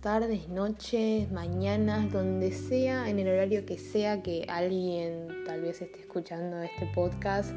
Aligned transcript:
tardes, 0.00 0.48
noches, 0.48 1.30
mañanas, 1.30 2.10
donde 2.10 2.52
sea, 2.52 3.10
en 3.10 3.18
el 3.18 3.28
horario 3.28 3.66
que 3.66 3.76
sea 3.76 4.22
que 4.22 4.46
alguien 4.48 5.28
tal 5.44 5.60
vez 5.60 5.82
esté 5.82 6.00
escuchando 6.00 6.62
este 6.62 6.86
podcast, 6.94 7.50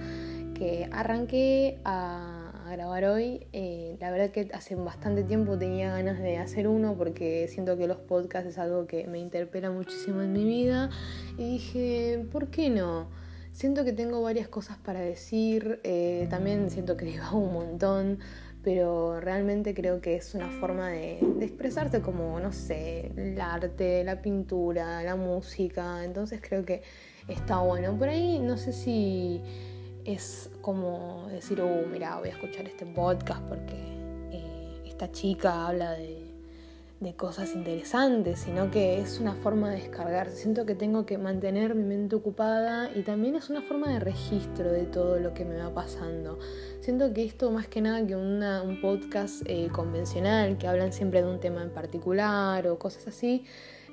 que 0.54 0.90
arranqué 0.92 1.80
a, 1.86 2.40
grabar 2.70 3.06
hoy. 3.06 3.46
Eh, 3.54 3.98
la 4.00 4.10
verdad 4.10 4.32
que 4.32 4.50
hace 4.54 4.76
bastante 4.76 5.24
tiempo 5.24 5.58
tenía 5.58 5.92
ganas 5.92 6.20
de 6.20 6.38
hacer 6.38 6.68
uno 6.68 6.96
porque 6.98 7.48
siento 7.48 7.78
que 7.78 7.88
los 7.88 7.98
podcasts 7.98 8.50
es 8.50 8.58
algo 8.58 8.88
que 8.88 9.06
me 9.06 9.20
interpela 9.20 9.70
muchísimo 9.70 10.22
en 10.22 10.34
mi 10.34 10.44
vida 10.44 10.90
y 11.38 11.52
dije, 11.52 12.26
¿por 12.32 12.48
qué 12.48 12.70
no? 12.70 13.08
Siento 13.52 13.86
que 13.86 13.94
tengo 13.94 14.24
varias 14.24 14.48
cosas 14.48 14.78
para 14.78 15.00
decir, 15.02 15.80
eh, 15.84 16.26
también 16.32 16.72
siento 16.72 16.98
que 16.98 17.06
digo 17.06 17.38
un 17.38 17.54
montón, 17.54 18.20
pero 18.64 19.20
realmente 19.20 19.74
creo 19.74 20.00
que 20.00 20.16
es 20.16 20.34
una 20.36 20.50
forma 20.50 20.90
de, 20.90 21.20
expresarse 21.42 22.02
como, 22.02 22.40
no 22.40 22.54
sé, 22.54 23.12
el 23.18 23.40
arte, 23.40 24.04
la 24.04 24.22
pintura, 24.22 25.04
la 25.04 25.16
música, 25.18 26.04
entonces 26.06 26.40
creo 26.42 26.64
que 26.64 26.82
está 27.28 27.60
bueno. 27.60 27.98
Por 27.98 28.08
ahí 28.08 28.40
no 28.40 28.58
sé 28.58 28.72
si 28.72 29.42
es 30.06 30.50
como 30.62 31.28
decir, 31.30 31.60
oh, 31.62 31.86
mira, 31.92 32.18
voy 32.20 32.30
a 32.30 32.32
escuchar 32.32 32.66
este 32.66 32.86
podcast 32.86 33.42
porque 33.44 33.76
eh, 34.32 34.82
esta 34.86 35.12
chica 35.12 35.68
habla 35.68 35.92
de 35.92 36.23
de 37.04 37.16
cosas 37.16 37.54
interesantes, 37.54 38.40
sino 38.40 38.72
que 38.72 39.00
es 39.00 39.20
una 39.20 39.36
forma 39.36 39.70
de 39.70 39.76
descargarse. 39.76 40.38
Siento 40.38 40.66
que 40.66 40.74
tengo 40.74 41.06
que 41.06 41.18
mantener 41.18 41.76
mi 41.76 41.84
mente 41.84 42.16
ocupada 42.16 42.90
y 42.96 43.04
también 43.04 43.36
es 43.36 43.50
una 43.50 43.62
forma 43.62 43.92
de 43.92 44.00
registro 44.00 44.72
de 44.72 44.86
todo 44.86 45.20
lo 45.20 45.34
que 45.34 45.44
me 45.46 45.58
va 45.58 45.74
pasando. 45.74 46.40
Siento 46.80 47.14
que 47.14 47.26
esto 47.26 47.52
más 47.52 47.68
que 47.68 47.82
nada 47.82 48.06
que 48.08 48.16
un 48.16 48.80
podcast 48.82 49.44
eh, 49.46 49.68
convencional, 49.72 50.58
que 50.58 50.68
hablan 50.68 50.94
siempre 50.94 51.22
de 51.22 51.30
un 51.30 51.40
tema 51.40 51.62
en 51.62 51.70
particular 51.70 52.68
o 52.68 52.80
cosas 52.80 53.08
así, 53.08 53.44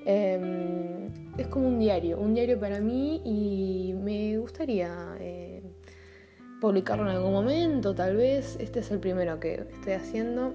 em, 0.06 1.08
es 1.36 1.48
como 1.48 1.68
un 1.68 1.78
diario, 1.78 2.18
un 2.18 2.34
diario 2.34 2.58
para 2.58 2.80
mí 2.80 3.20
y 3.24 3.94
me 3.94 4.38
gustaría... 4.38 5.16
Eh, 5.18 5.62
publicarlo 6.60 7.08
en 7.08 7.16
algún 7.16 7.32
momento, 7.32 7.94
tal 7.94 8.16
vez. 8.16 8.58
Este 8.60 8.80
es 8.80 8.90
el 8.90 8.98
primero 8.98 9.40
que 9.40 9.66
estoy 9.72 9.94
haciendo 9.94 10.52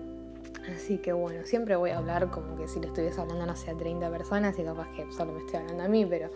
Así 0.73 0.97
que 0.97 1.13
bueno, 1.13 1.45
siempre 1.45 1.75
voy 1.75 1.91
a 1.91 1.97
hablar 1.97 2.31
como 2.31 2.57
que 2.57 2.67
si 2.67 2.79
le 2.79 2.87
estuviese 2.87 3.19
hablando, 3.21 3.45
no 3.45 3.55
sé, 3.55 3.71
a 3.71 3.77
30 3.77 4.09
personas 4.09 4.57
y 4.57 4.63
capaz 4.63 4.87
que 4.95 5.11
solo 5.11 5.33
me 5.33 5.39
estoy 5.39 5.59
hablando 5.59 5.83
a 5.83 5.87
mí, 5.87 6.05
pero 6.05 6.31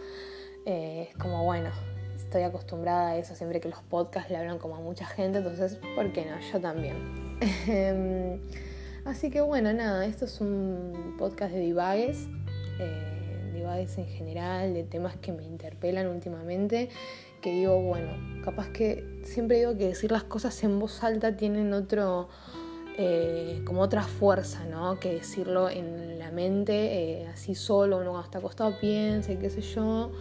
eh, 0.66 1.08
es 1.10 1.18
como 1.18 1.44
bueno, 1.46 1.70
estoy 2.16 2.44
acostumbrada 2.44 3.10
a 3.10 3.18
eso, 3.18 3.36
siempre 3.36 3.60
que 3.60 3.70
los 3.70 3.82
podcasts 3.82 4.30
le 4.30 4.38
hablan 4.38 4.60
como 4.60 4.76
a 4.76 4.80
mucha 4.80 5.06
gente, 5.06 5.40
entonces, 5.40 5.80
¿por 5.96 6.12
qué 6.12 6.26
no? 6.26 6.40
Yo 6.52 6.60
también. 6.62 6.96
Así 9.06 9.32
que 9.32 9.42
bueno, 9.42 9.74
nada, 9.74 10.06
esto 10.06 10.26
es 10.26 10.40
un 10.42 11.16
podcast 11.18 11.54
de 11.54 11.62
divagues, 11.62 12.28
eh, 12.80 13.52
divagues 13.54 13.98
en 13.98 14.06
general, 14.06 14.74
de 14.74 14.84
temas 14.84 15.16
que 15.18 15.32
me 15.32 15.44
interpelan 15.44 16.08
últimamente, 16.08 16.90
que 17.42 17.52
digo, 17.52 17.82
bueno, 17.82 18.12
capaz 18.44 18.70
que 18.70 19.22
siempre 19.24 19.58
digo 19.58 19.76
que 19.78 19.88
decir 19.88 20.12
las 20.12 20.24
cosas 20.24 20.64
en 20.64 20.78
voz 20.80 21.04
alta 21.04 21.36
tienen 21.38 21.74
otro 21.74 22.30
eh, 23.02 23.62
como 23.64 23.80
otra 23.80 24.04
fuerza, 24.04 24.66
¿no? 24.66 25.00
Que 25.00 25.14
decirlo 25.14 25.70
en 25.70 26.20
la 26.20 26.32
mente, 26.32 27.22
eh, 27.22 27.28
así 27.28 27.56
solo, 27.56 27.96
uno 27.96 28.10
cuando 28.10 28.26
está 28.26 28.40
acostado 28.40 28.78
piensa 28.78 29.32
y 29.32 29.38
qué 29.38 29.50
sé 29.50 29.62
yo, 29.62 30.12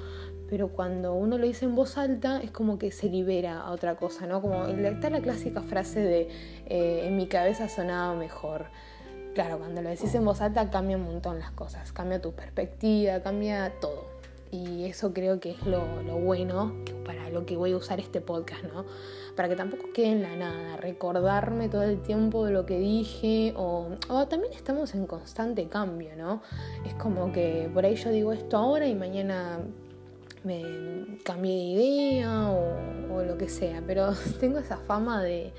pero 0.49 0.69
cuando 0.69 1.13
uno 1.13 1.39
lo 1.39 1.45
dice 1.45 1.65
en 1.65 1.75
voz 1.75 1.99
alta 1.99 2.41
es 2.41 2.53
como 2.53 2.79
que 2.79 2.93
se 2.93 3.09
libera 3.09 3.63
a 3.63 3.73
otra 3.73 3.97
cosa, 3.97 4.29
¿no? 4.29 4.41
Como 4.41 4.65
está 4.67 5.11
la 5.11 5.21
clásica 5.21 5.63
frase 5.63 5.99
de 5.99 6.29
eh, 6.67 7.03
en 7.09 7.17
mi 7.17 7.27
cabeza 7.27 7.69
sonaba 7.69 8.15
mejor. 8.15 8.67
Claro, 9.35 9.59
cuando 9.59 9.83
lo 9.83 9.89
decís 9.89 10.15
en 10.15 10.25
voz 10.25 10.41
alta 10.41 10.71
cambia 10.71 10.99
un 10.99 11.03
montón 11.03 11.41
las 11.41 11.51
cosas, 11.51 11.91
cambia 11.91 12.23
tu 12.23 12.31
perspectiva, 12.31 13.19
cambia 13.23 13.73
todo. 13.81 14.08
Y 14.51 14.85
eso 14.85 15.13
creo 15.13 15.41
que 15.41 15.53
es 15.53 15.67
lo, 15.67 15.81
bueno 16.19 16.75
para 17.05 17.31
lo 17.31 17.47
que 17.47 17.57
voy 17.57 17.73
a 17.73 17.77
usar 17.77 18.01
este 18.01 18.21
podcast, 18.21 18.65
¿no? 18.65 18.85
para 19.39 19.49
que 19.49 19.55
tampoco 19.55 19.93
quede 19.95 20.09
en 20.09 20.23
la 20.23 20.35
nada, 20.35 20.77
recordarme 20.79 21.69
todo 21.69 21.85
el 21.85 22.03
tiempo 22.03 22.45
de 22.45 22.51
lo 22.51 22.67
que 22.67 22.77
dije 22.81 23.55
o, 23.57 23.87
también 24.29 24.53
estamos 24.53 24.97
en 24.97 25.07
constante 25.07 25.69
cambio, 25.69 26.17
¿no? 26.17 26.43
Es 26.85 26.95
como 26.95 27.31
que 27.31 27.71
por 27.73 27.85
ahí 27.85 27.95
yo 27.95 28.11
digo 28.11 28.33
esto 28.33 28.57
ahora 28.57 28.89
y 28.89 28.97
mañana 28.97 29.61
me 30.43 31.19
cambié 31.23 31.53
de 31.53 31.63
idea 31.63 32.51
o, 32.51 33.23
lo 33.23 33.39
que 33.39 33.49
sea, 33.49 33.81
pero 33.87 34.13
tengo 34.41 34.59
esa 34.59 34.79
fama 34.79 35.23
de, 35.23 35.53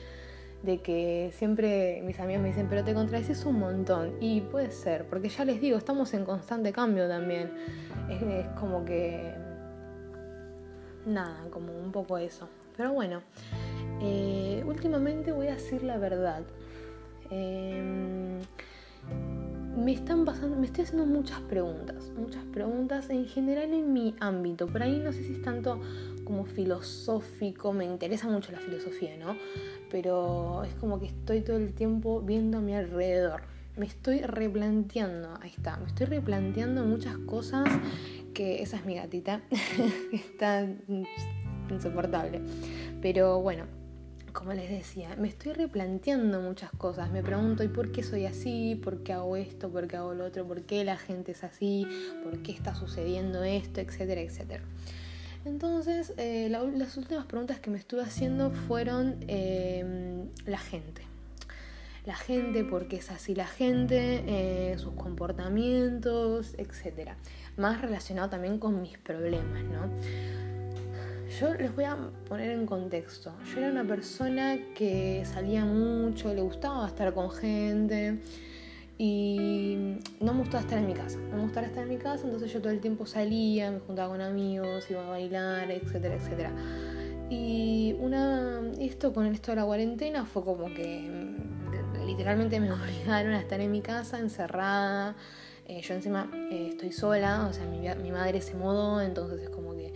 que 0.63 1.31
siempre 1.33 2.01
mis 2.03 2.19
amigos 2.19 2.41
me 2.43 2.49
dicen, 2.49 2.67
pero 2.69 2.83
te 2.83 2.93
contradices 2.93 3.45
un 3.45 3.59
montón. 3.59 4.13
Y 4.19 4.41
puede 4.41 4.71
ser, 4.71 5.05
porque 5.05 5.29
ya 5.29 5.45
les 5.45 5.61
digo, 5.61 5.77
estamos 5.77 6.13
en 6.13 6.25
constante 6.25 6.71
cambio 6.71 7.07
también. 7.07 7.51
es 8.09 8.45
como 8.59 8.85
que... 8.85 9.33
Nada, 11.05 11.47
como 11.49 11.71
un 11.73 11.91
poco 11.91 12.17
eso. 12.17 12.47
Pero 12.75 12.93
bueno, 12.93 13.21
eh, 14.01 14.63
últimamente 14.65 15.31
voy 15.31 15.47
a 15.47 15.55
decir 15.55 15.83
la 15.83 15.97
verdad. 15.97 16.43
Em, 17.29 18.39
me 19.75 19.93
están 19.93 20.25
pasando, 20.25 20.55
me 20.55 20.65
estoy 20.65 20.83
haciendo 20.83 21.05
muchas 21.05 21.39
preguntas, 21.41 22.11
muchas 22.17 22.43
preguntas 22.45 23.09
en 23.09 23.25
general 23.25 23.73
en 23.73 23.93
mi 23.93 24.15
ámbito. 24.19 24.67
Por 24.67 24.83
ahí 24.83 24.99
no 24.99 25.11
sé 25.11 25.23
si 25.23 25.33
es 25.33 25.41
tanto 25.41 25.79
como 26.29 26.45
filosófico, 26.45 27.73
me 27.73 27.85
interesa 27.85 28.27
mucho 28.27 28.51
la 28.51 28.59
filosofía, 28.59 29.17
¿no? 29.17 29.35
Pero 29.89 30.63
es 30.63 30.75
como 30.75 30.99
que 30.99 31.07
estoy 31.07 31.41
todo 31.41 31.57
el 31.57 31.73
tiempo 31.73 32.21
viendo 32.21 32.59
a 32.59 32.61
mi 32.61 32.75
alrededor. 32.75 33.41
Me 33.75 33.87
estoy 33.87 34.21
replanteando, 34.21 35.33
ahí 35.41 35.49
está, 35.49 35.77
me 35.77 35.87
estoy 35.87 36.05
replanteando 36.05 36.85
muchas 36.85 37.17
cosas 37.17 37.67
que 38.35 38.61
esa 38.61 38.77
es 38.77 38.85
mi 38.85 38.93
gatita, 38.93 39.41
está 40.13 40.67
insoportable. 41.71 42.41
Pero 43.01 43.41
bueno, 43.41 43.63
como 44.31 44.53
les 44.53 44.69
decía, 44.69 45.15
me 45.17 45.29
estoy 45.29 45.53
replanteando 45.53 46.41
muchas 46.41 46.69
cosas. 46.73 47.09
Me 47.09 47.23
pregunto, 47.23 47.63
¿y 47.63 47.69
por 47.69 47.91
qué 47.91 48.03
soy 48.03 48.27
así? 48.27 48.79
¿Por 48.83 49.01
qué 49.01 49.13
hago 49.13 49.35
esto? 49.35 49.71
¿Por 49.71 49.87
qué 49.87 49.97
hago 49.97 50.13
lo 50.13 50.25
otro? 50.25 50.45
¿Por 50.45 50.61
qué 50.61 50.83
la 50.83 50.97
gente 50.97 51.31
es 51.31 51.43
así? 51.43 51.87
¿Por 52.23 52.43
qué 52.43 52.51
está 52.51 52.75
sucediendo 52.75 53.43
esto? 53.43 53.81
Etcétera, 53.81 54.21
etcétera. 54.21 54.63
Entonces, 55.45 56.13
eh, 56.17 56.49
las 56.49 56.97
últimas 56.97 57.25
preguntas 57.25 57.59
que 57.59 57.69
me 57.69 57.77
estuve 57.77 58.01
haciendo 58.01 58.51
fueron 58.51 59.17
eh, 59.27 60.25
la 60.45 60.57
gente. 60.57 61.01
La 62.05 62.15
gente, 62.15 62.63
por 62.63 62.87
qué 62.87 62.97
es 62.97 63.11
así 63.11 63.35
la 63.35 63.47
gente, 63.47 64.23
eh, 64.25 64.77
sus 64.77 64.93
comportamientos, 64.93 66.55
etcétera. 66.57 67.15
Más 67.57 67.81
relacionado 67.81 68.29
también 68.29 68.57
con 68.57 68.81
mis 68.81 68.97
problemas, 68.97 69.63
¿no? 69.63 69.89
Yo 71.39 71.53
les 71.53 71.73
voy 71.75 71.85
a 71.85 71.95
poner 72.27 72.51
en 72.51 72.65
contexto. 72.65 73.33
Yo 73.53 73.59
era 73.59 73.69
una 73.69 73.85
persona 73.85 74.57
que 74.75 75.23
salía 75.25 75.63
mucho, 75.63 76.33
le 76.33 76.41
gustaba 76.41 76.87
estar 76.87 77.13
con 77.13 77.29
gente 77.29 78.19
y 79.01 79.77
no 80.19 80.33
me 80.33 80.39
gustaba 80.41 80.59
estar 80.59 80.77
en 80.77 80.85
mi 80.85 80.93
casa. 80.93 81.17
No 81.31 81.37
me 81.37 81.43
gustaba 81.43 81.65
estar 81.65 81.83
en 81.83 81.89
mi 81.89 81.97
casa, 81.97 82.25
entonces 82.25 82.51
yo 82.51 82.61
todo 82.61 82.73
el 82.73 82.81
tiempo 82.81 83.05
salía, 83.05 83.71
me 83.71 83.79
juntaba 83.79 84.09
con 84.09 84.21
amigos, 84.21 84.91
iba 84.91 85.05
a 85.05 85.09
bailar, 85.09 85.71
etcétera, 85.71 86.15
etcétera. 86.15 86.51
Y 87.29 87.95
esto 88.79 89.13
con 89.13 89.25
esto 89.27 89.51
de 89.51 89.55
la 89.55 89.65
cuarentena 89.65 90.25
fue 90.25 90.43
como 90.43 90.65
que 90.65 91.09
mm, 91.09 92.05
literalmente 92.07 92.59
me 92.59 92.71
obligaron 92.73 93.31
a 93.31 93.39
estar 93.39 93.61
en 93.61 93.71
mi 93.71 93.81
casa, 93.81 94.19
encerrada. 94.19 95.15
Eh, 95.65 95.81
yo 95.81 95.93
encima 95.93 96.29
eh, 96.51 96.67
estoy 96.71 96.91
sola, 96.91 97.47
o 97.47 97.53
sea, 97.53 97.65
mi, 97.65 97.79
mi 98.03 98.11
madre 98.11 98.41
se 98.41 98.55
mudó, 98.55 98.99
entonces 99.01 99.41
es 99.41 99.49
como 99.49 99.75
que 99.75 99.93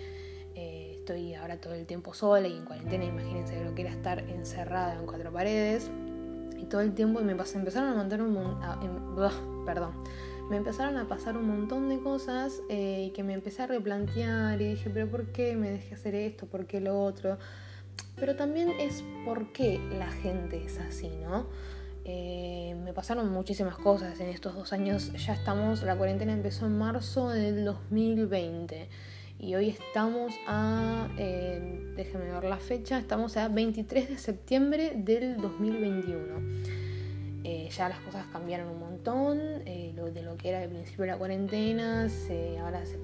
estoy 1.03 1.34
ahora 1.34 1.58
todo 1.58 1.74
el 1.74 1.86
tiempo 1.86 2.13
sola 2.13 2.48
y 2.48 2.56
en 2.56 2.63
cuarentena, 2.63 3.04
imagínense 3.04 3.62
lo 3.62 3.75
que 3.75 3.81
era 3.81 3.92
estar 3.92 4.19
encerrada 4.19 4.94
en 4.94 5.06
cuatro 5.06 5.33
paredes. 5.33 5.92
Y 6.59 6.65
todo 6.65 6.81
el 6.81 6.94
tiempo 6.94 7.21
me 7.21 7.31
empezaron 7.31 7.89
a 7.89 7.95
mandar 7.95 8.21
un 8.21 8.38
em, 8.81 9.65
perdón, 9.65 9.91
me 10.50 10.57
empezaron 10.57 10.97
a 10.97 11.07
pasar 11.07 11.38
un 11.38 11.47
montón 11.47 11.89
de 11.89 12.00
cosas 12.00 12.61
eh, 12.69 13.05
y 13.07 13.11
que 13.11 13.23
me 13.23 13.33
empecé 13.33 13.63
a 13.63 13.67
replantear 13.67 14.61
y 14.61 14.71
dije, 14.71 14.89
pero 14.89 15.09
¿por 15.09 15.27
qué 15.31 15.55
me 15.55 15.71
dejé 15.71 15.95
hacer 15.95 16.15
esto? 16.15 16.45
¿Por 16.45 16.65
qué 16.65 16.81
lo 16.81 17.01
otro? 17.01 17.38
Pero 18.15 18.35
también 18.35 18.69
es 18.79 19.03
por 19.25 19.51
qué 19.51 19.79
la 19.97 20.11
gente 20.11 20.63
es 20.63 20.79
así, 20.79 21.09
¿no? 21.21 21.47
Eh, 22.05 22.75
me 22.83 22.91
pasaron 22.94 23.31
muchísimas 23.31 23.77
cosas 23.77 24.19
en 24.19 24.29
estos 24.29 24.55
dos 24.55 24.73
años. 24.73 25.11
Ya 25.13 25.33
estamos, 25.33 25.83
la 25.83 25.95
cuarentena 25.95 26.33
empezó 26.33 26.65
en 26.65 26.77
marzo 26.77 27.29
del 27.29 27.63
2020 27.63 28.89
y 29.39 29.56
hoy 29.56 29.69
estamos 29.69 30.33
a, 30.47 31.09
eh, 31.18 31.94
déjenme 31.95 32.31
ver 32.31 32.45
la 32.45 32.57
fecha, 32.57 32.97
estamos 32.97 33.35
a 33.38 33.50
23 33.50 34.09
de 34.09 34.18
septiembre 34.18 34.94
del 34.95 35.38
2021. 35.38 36.63
Eh, 37.44 37.69
ya 37.69 37.89
las 37.89 38.00
cosas 38.00 38.25
cambiaron 38.31 38.69
un 38.69 38.80
montón, 38.80 39.39
eh, 39.65 39.91
lo, 39.95 40.12
de 40.12 40.21
lo 40.21 40.38
que 40.38 40.50
era 40.50 40.63
el 40.63 40.69
principio 40.69 41.03
de 41.03 41.12
la 41.12 41.18
cuarentena, 41.18 42.07
ahora 42.62 42.85
se, 42.85 42.97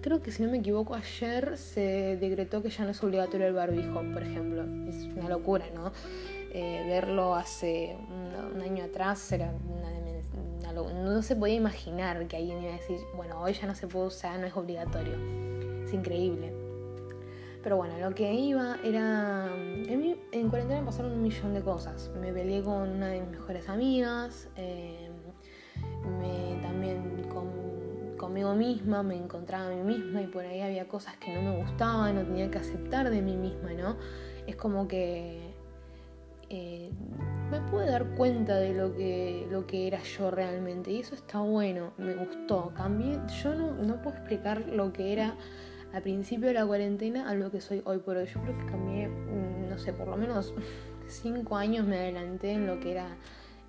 creo 0.00 0.20
que 0.20 0.32
si 0.32 0.42
no 0.42 0.50
me 0.50 0.58
equivoco 0.58 0.94
ayer 0.96 1.56
se 1.56 2.16
decretó 2.16 2.60
que 2.60 2.70
ya 2.70 2.84
no 2.84 2.90
es 2.90 3.02
obligatorio 3.04 3.46
el 3.46 3.54
barbijo, 3.54 4.02
por 4.12 4.22
ejemplo. 4.22 4.64
Es 4.88 5.04
una 5.16 5.28
locura, 5.28 5.66
¿no? 5.74 5.92
verlo 6.52 7.34
hace 7.34 7.96
un, 8.54 8.60
año 8.60 8.84
atrás 8.84 9.32
era 9.32 9.50
una, 9.68 9.91
no 10.72 11.22
se 11.22 11.36
podía 11.36 11.54
imaginar 11.54 12.26
que 12.26 12.36
alguien 12.36 12.62
iba 12.62 12.72
a 12.72 12.76
decir, 12.76 12.98
bueno, 13.14 13.40
hoy 13.40 13.52
ya 13.52 13.66
no 13.66 13.74
se 13.74 13.86
puede 13.86 14.06
usar, 14.06 14.38
no 14.40 14.46
es 14.46 14.56
obligatorio. 14.56 15.16
Es 15.84 15.92
increíble. 15.92 16.52
Pero 17.62 17.76
bueno, 17.76 17.96
lo 17.98 18.14
que 18.14 18.32
iba 18.34 18.76
era. 18.82 19.46
En, 19.54 20.18
en 20.32 20.48
cuarentena 20.48 20.84
pasaron 20.84 21.12
un 21.12 21.22
millón 21.22 21.54
de 21.54 21.62
cosas. 21.62 22.10
Me 22.20 22.32
peleé 22.32 22.62
con 22.62 22.88
una 22.88 23.08
de 23.08 23.20
mis 23.20 23.30
mejores 23.30 23.68
amigas. 23.68 24.48
Eh, 24.56 25.08
me, 26.18 26.60
también 26.60 27.28
con, 27.28 28.16
conmigo 28.18 28.54
misma, 28.54 29.02
me 29.02 29.16
encontraba 29.16 29.66
a 29.66 29.70
mí 29.70 29.82
misma 29.82 30.22
y 30.22 30.26
por 30.26 30.44
ahí 30.44 30.60
había 30.60 30.88
cosas 30.88 31.16
que 31.18 31.34
no 31.34 31.42
me 31.42 31.56
gustaban, 31.62 32.16
no 32.16 32.22
tenía 32.22 32.50
que 32.50 32.58
aceptar 32.58 33.10
de 33.10 33.22
mí 33.22 33.36
misma, 33.36 33.72
¿no? 33.74 33.96
Es 34.46 34.56
como 34.56 34.88
que 34.88 35.54
eh, 36.50 36.90
me 37.52 37.60
pude 37.60 37.84
dar 37.84 38.06
cuenta 38.16 38.56
de 38.56 38.72
lo 38.72 38.96
que, 38.96 39.46
lo 39.50 39.66
que 39.66 39.86
era 39.86 40.02
yo 40.02 40.30
realmente 40.30 40.90
y 40.90 41.00
eso 41.00 41.14
está 41.14 41.40
bueno, 41.40 41.92
me 41.98 42.14
gustó, 42.14 42.72
cambié, 42.74 43.20
yo 43.42 43.54
no, 43.54 43.74
no 43.74 44.00
puedo 44.00 44.16
explicar 44.16 44.62
lo 44.68 44.90
que 44.90 45.12
era 45.12 45.36
al 45.92 46.00
principio 46.00 46.48
de 46.48 46.54
la 46.54 46.64
cuarentena 46.64 47.28
a 47.28 47.34
lo 47.34 47.50
que 47.50 47.60
soy 47.60 47.82
hoy 47.84 47.98
por 47.98 48.16
hoy. 48.16 48.24
Yo 48.24 48.40
creo 48.40 48.56
que 48.56 48.64
cambié, 48.64 49.06
mm, 49.08 49.68
no 49.68 49.76
sé, 49.76 49.92
por 49.92 50.08
lo 50.08 50.16
menos 50.16 50.54
cinco 51.06 51.54
años 51.58 51.86
me 51.86 51.98
adelanté 51.98 52.52
en 52.52 52.66
lo 52.66 52.80
que 52.80 52.92
era 52.92 53.18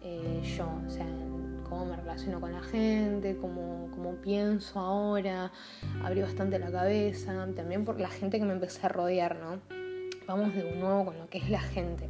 eh, 0.02 0.42
yo, 0.58 0.66
o 0.88 0.90
sea, 0.90 1.06
cómo 1.68 1.88
me 1.88 1.98
relaciono 1.98 2.40
con 2.40 2.54
la 2.54 2.64
gente, 2.64 3.36
cómo, 3.36 3.90
cómo 3.92 4.14
pienso 4.22 4.80
ahora, 4.80 5.52
abrí 6.06 6.22
bastante 6.22 6.58
la 6.58 6.72
cabeza, 6.72 7.34
también 7.54 7.84
por 7.84 8.00
la 8.00 8.08
gente 8.08 8.40
que 8.40 8.46
me 8.46 8.54
empecé 8.54 8.86
a 8.86 8.90
rodear, 8.90 9.36
¿no? 9.36 9.60
Vamos 10.26 10.56
de 10.56 10.74
nuevo 10.78 11.04
con 11.04 11.20
lo 11.20 11.28
que 11.28 11.40
es 11.40 11.50
la 11.50 11.60
gente 11.60 12.08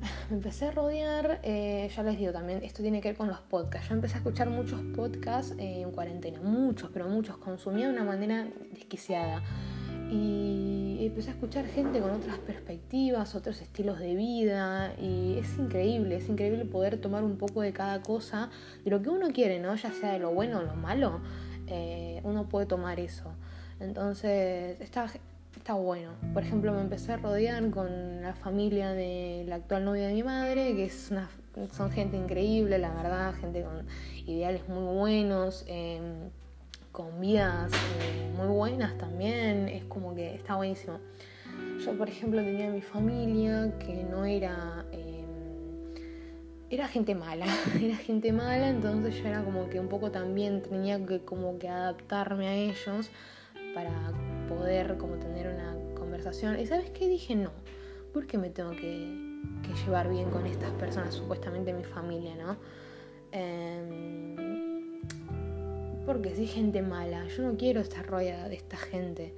me 0.00 0.08
empecé 0.36 0.66
a 0.66 0.70
rodear, 0.70 1.40
eh, 1.42 1.90
ya 1.94 2.02
les 2.02 2.18
digo 2.18 2.32
también, 2.32 2.62
esto 2.62 2.82
tiene 2.82 3.00
que 3.00 3.08
ver 3.08 3.16
con 3.16 3.28
los 3.28 3.40
podcasts. 3.40 3.88
Yo 3.88 3.94
empecé 3.94 4.14
a 4.14 4.18
escuchar 4.18 4.50
muchos 4.50 4.80
podcasts 4.94 5.54
en 5.58 5.90
cuarentena, 5.90 6.40
muchos, 6.40 6.90
pero 6.92 7.08
muchos, 7.08 7.36
consumía 7.38 7.86
de 7.86 7.92
una 7.92 8.04
manera 8.04 8.46
desquiciada. 8.72 9.42
Y 10.10 11.06
empecé 11.06 11.30
a 11.30 11.32
escuchar 11.32 11.66
gente 11.66 12.00
con 12.00 12.10
otras 12.10 12.38
perspectivas, 12.38 13.34
otros 13.34 13.60
estilos 13.60 13.98
de 13.98 14.14
vida, 14.14 14.94
y 15.00 15.38
es 15.38 15.58
increíble, 15.58 16.16
es 16.16 16.28
increíble 16.28 16.64
poder 16.64 17.00
tomar 17.00 17.24
un 17.24 17.36
poco 17.36 17.62
de 17.62 17.72
cada 17.72 18.02
cosa, 18.02 18.50
de 18.84 18.90
lo 18.90 19.02
que 19.02 19.10
uno 19.10 19.28
quiere, 19.32 19.58
¿no? 19.60 19.74
Ya 19.74 19.92
sea 19.92 20.12
de 20.12 20.18
lo 20.18 20.32
bueno 20.32 20.58
o 20.58 20.62
lo 20.62 20.74
malo, 20.74 21.20
eh, 21.66 22.20
uno 22.24 22.48
puede 22.48 22.66
tomar 22.66 23.00
eso. 23.00 23.32
Entonces, 23.80 24.80
esta, 24.80 25.08
está 25.64 25.72
bueno. 25.72 26.10
Por 26.34 26.42
ejemplo, 26.42 26.74
me 26.74 26.82
empecé 26.82 27.14
a 27.14 27.16
rodear 27.16 27.70
con 27.70 28.20
la 28.20 28.34
familia 28.34 28.90
de 28.92 29.46
la 29.48 29.54
actual 29.54 29.86
novia 29.86 30.08
de 30.08 30.12
mi 30.12 30.22
madre, 30.22 30.76
que 30.76 30.84
es 30.84 31.10
una, 31.10 31.30
son 31.72 31.90
gente 31.90 32.18
increíble, 32.18 32.76
la 32.76 32.92
verdad, 32.92 33.32
gente 33.40 33.62
con 33.62 33.86
ideales 34.26 34.68
muy 34.68 34.94
buenos, 34.94 35.64
em, 35.66 36.28
con 36.92 37.18
vidas 37.18 37.72
eh, 37.72 38.30
muy 38.36 38.48
buenas 38.48 38.98
también, 38.98 39.70
es 39.70 39.84
como 39.84 40.14
que 40.14 40.34
está 40.34 40.56
buenísimo. 40.56 40.98
Yo, 41.82 41.96
por 41.96 42.10
ejemplo, 42.10 42.42
tenía 42.42 42.68
mi 42.68 42.82
familia 42.82 43.72
que 43.78 44.04
no 44.04 44.26
era... 44.26 44.84
Em, 44.92 45.24
era 46.68 46.88
gente 46.88 47.14
mala, 47.14 47.46
era 47.80 47.96
gente 47.96 48.32
mala, 48.32 48.68
entonces 48.68 49.14
yo 49.14 49.28
era 49.28 49.42
como 49.42 49.70
que 49.70 49.80
un 49.80 49.88
poco 49.88 50.10
también 50.10 50.60
tenía 50.60 51.02
que 51.06 51.20
como 51.20 51.58
que 51.58 51.70
adaptarme 51.70 52.48
a 52.48 52.54
ellos 52.54 53.10
para 53.74 54.12
poder 54.48 54.96
como 54.96 55.16
tener 55.16 55.48
una 55.48 55.74
conversación. 55.94 56.58
¿Y 56.58 56.66
sabes 56.66 56.90
qué? 56.90 57.08
Dije, 57.08 57.34
no, 57.34 57.50
¿por 58.12 58.26
qué 58.26 58.38
me 58.38 58.50
tengo 58.50 58.70
que, 58.70 59.34
llevar 59.84 60.08
bien 60.08 60.30
con 60.30 60.46
estas 60.46 60.70
personas, 60.72 61.14
supuestamente 61.14 61.72
mi 61.72 61.82
familia, 61.82 62.36
¿no? 62.36 62.56
Em, 63.32 65.02
porque 66.06 66.34
si 66.34 66.46
gente 66.46 66.80
mala, 66.80 67.26
yo 67.26 67.42
no 67.42 67.56
quiero 67.56 67.80
estar 67.80 68.06
rodeada 68.06 68.48
de 68.48 68.54
esta 68.54 68.76
gente. 68.76 69.34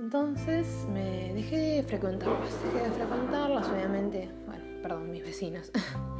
Entonces 0.00 0.86
me 0.92 1.32
dejé 1.34 1.56
de 1.56 1.82
frecuentarlas, 1.84 2.52
dejé 2.64 2.88
de 2.88 2.90
frecuentarlas, 2.90 3.68
obviamente, 3.68 4.28
bueno, 4.46 4.64
perdón, 4.82 5.10
mis 5.12 5.22
vecinos. 5.22 5.70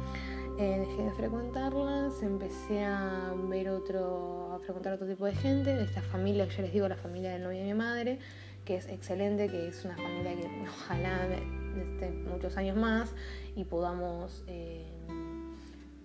Eh, 0.59 0.85
dejé 0.87 1.03
de 1.03 1.11
frecuentarlas, 1.11 2.21
empecé 2.21 2.83
a 2.83 3.33
ver 3.49 3.69
otro, 3.69 4.53
a 4.53 4.59
frecuentar 4.59 4.93
otro 4.93 5.07
tipo 5.07 5.25
de 5.25 5.33
gente, 5.33 5.75
de 5.75 5.83
esta 5.83 6.01
familia 6.01 6.47
que 6.47 6.55
yo 6.55 6.61
les 6.61 6.71
digo, 6.71 6.87
la 6.87 6.95
familia 6.95 7.31
del 7.31 7.41
novio 7.41 7.57
de 7.57 7.65
mi 7.65 7.73
madre, 7.73 8.19
que 8.63 8.75
es 8.75 8.87
excelente, 8.87 9.49
que 9.49 9.67
es 9.67 9.83
una 9.83 9.95
familia 9.95 10.35
que 10.35 10.47
ojalá 10.69 11.27
esté 11.75 12.11
muchos 12.29 12.55
años 12.55 12.77
más 12.77 13.15
y 13.55 13.63
podamos, 13.63 14.43
eh, 14.45 14.85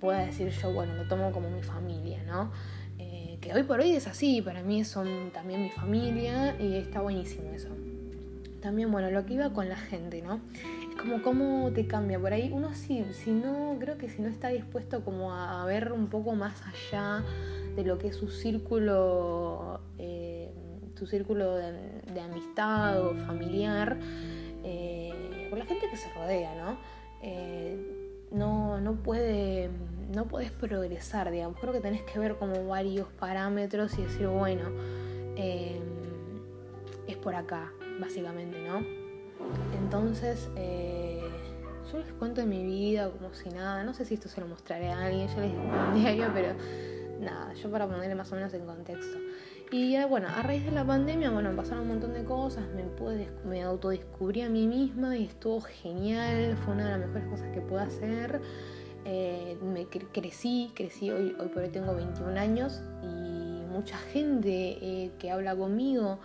pueda 0.01 0.25
decir 0.25 0.49
yo, 0.49 0.73
bueno, 0.73 0.95
lo 0.95 1.07
tomo 1.09 1.31
como 1.31 1.51
mi 1.51 1.63
familia, 1.63 2.23
¿no? 2.25 2.51
Eh, 2.99 3.37
que 3.43 3.53
hoy 3.53 3.65
por 3.65 3.81
hoy 3.81 3.93
es 3.93 4.07
así, 4.07 4.41
para 4.41 4.63
mí 4.63 4.83
son 4.83 5.31
también 5.31 5.63
mi 5.63 5.71
familia 5.71 6.57
y 6.59 6.77
está 6.77 7.03
buenísimo 7.03 7.51
eso. 7.53 7.69
También, 8.63 8.91
bueno, 8.91 9.11
lo 9.11 9.27
que 9.27 9.35
iba 9.35 9.53
con 9.53 9.69
la 9.69 9.77
gente, 9.77 10.23
¿no? 10.23 10.41
Como 10.99 11.23
cómo 11.23 11.71
te 11.73 11.87
cambia. 11.87 12.19
Por 12.19 12.33
ahí 12.33 12.51
uno 12.53 12.75
sí, 12.75 13.05
si 13.13 13.31
no, 13.31 13.77
creo 13.81 13.97
que 13.97 14.09
si 14.09 14.21
no 14.21 14.29
está 14.29 14.49
dispuesto 14.49 15.05
como 15.05 15.35
a 15.35 15.65
ver 15.65 15.93
un 15.93 16.09
poco 16.09 16.35
más 16.35 16.63
allá 16.67 17.25
de 17.75 17.85
lo 17.85 17.99
que 17.99 18.09
es 18.09 18.17
su 18.17 18.29
círculo, 18.29 19.81
eh, 19.99 20.51
su 20.97 21.07
círculo 21.07 21.55
de, 21.55 22.21
amistad 22.21 23.01
o 23.01 23.15
familiar, 23.15 23.97
eh, 24.65 25.47
por 25.49 25.59
la 25.59 25.65
gente 25.65 25.89
que 25.89 25.97
se 25.97 26.13
rodea, 26.13 26.55
¿no? 26.57 26.79
Eh, 27.23 28.27
no, 28.33 28.81
no 28.81 28.97
puede, 28.97 29.71
no 30.15 30.27
puedes 30.27 30.51
progresar, 30.51 31.31
digamos. 31.31 31.59
Creo 31.61 31.73
que 31.73 31.81
tenés 31.81 32.03
que 32.03 32.19
ver 32.19 32.37
como 32.37 32.67
varios 32.67 33.09
parámetros 33.13 33.97
y 33.99 34.03
decir, 34.03 34.27
bueno, 34.27 34.71
es 35.37 37.17
por 37.17 37.35
acá, 37.35 37.73
básicamente, 38.01 38.59
¿no? 38.61 39.08
Entonces, 39.89 40.49
eh, 40.57 41.23
yo 41.91 41.99
les 41.99 42.13
cuento 42.13 42.41
de 42.41 42.47
mi 42.47 42.63
vida 42.65 43.11
como 43.11 43.33
si 43.33 43.49
nada. 43.49 43.83
No 43.85 43.95
sé 43.95 44.05
si 44.05 44.15
esto 44.15 44.29
se 44.29 44.41
lo 44.41 44.47
mostraré 44.47 44.91
a 44.91 45.07
alguien, 45.07 45.29
yo 45.29 45.41
les 45.41 45.53
digo 45.53 45.65
diario, 45.95 46.27
pero 46.35 46.55
nada, 47.21 47.53
yo 47.55 47.71
para 47.71 47.87
ponerle 47.87 48.15
más 48.15 48.31
o 48.33 48.37
menos 48.37 48.53
en 48.55 48.67
contexto. 48.67 49.19
Y 49.71 49.97
eh, 49.97 50.05
bueno, 50.07 50.29
a 50.29 50.43
raíz 50.43 50.65
de 50.65 50.73
la 50.73 50.85
pandemia, 50.85 51.31
bueno, 51.31 51.55
pasaron 51.55 51.83
un 51.83 51.89
montón 51.89 52.15
de 52.15 52.25
cosas, 52.25 52.65
me, 52.75 52.85
pude, 52.85 53.29
me 53.45 53.63
autodescubrí 53.63 54.43
a 54.43 54.49
mí 54.49 54.67
misma 54.67 55.17
y 55.17 55.25
estuvo 55.25 55.61
genial, 55.61 56.57
fue 56.65 56.75
una 56.75 56.85
de 56.85 56.91
las 56.99 57.01
mejores 57.01 57.29
cosas 57.29 57.53
que 57.53 57.61
pude 57.61 57.81
hacer. 57.81 58.41
Eh, 59.05 59.57
me 59.63 59.87
crecí, 59.87 60.73
crecí, 60.75 61.11
hoy, 61.11 61.35
hoy 61.39 61.49
por 61.49 61.63
hoy 61.63 61.71
tengo 61.71 61.95
21 61.95 62.39
años 62.39 62.83
y 63.03 63.65
mucha 63.71 63.97
gente 63.97 65.13
que 65.19 65.31
habla 65.31 65.57
conmigo 65.57 66.19